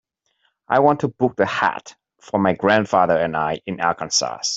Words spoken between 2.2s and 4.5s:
for my grandfather and I in Arkansas.